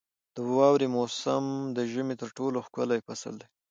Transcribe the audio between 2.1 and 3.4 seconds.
تر ټولو ښکلی فصل